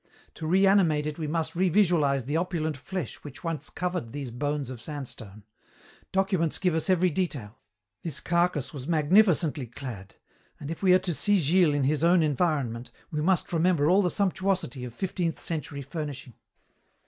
[0.33, 4.81] To reanimate it we must revisualize the opulent flesh which once covered these bones of
[4.81, 5.43] sandstone.
[6.11, 7.59] Documents give us every detail.
[8.01, 10.15] This carcass was magnificently clad,
[10.59, 14.01] and if we are to see Gilles in his own environment, we must remember all
[14.01, 16.33] the sumptuosity of fifteenth century furnishing.